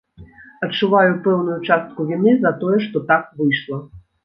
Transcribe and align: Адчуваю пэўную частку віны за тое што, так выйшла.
Адчуваю 0.67 1.11
пэўную 1.27 1.59
частку 1.67 2.07
віны 2.09 2.35
за 2.41 2.55
тое 2.65 2.77
што, 2.89 3.05
так 3.13 3.23
выйшла. 3.45 3.83